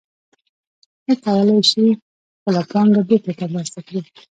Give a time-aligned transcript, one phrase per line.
[1.05, 1.83] هغه کولی شي
[2.37, 4.01] خپله پانګه بېرته ترلاسه کړي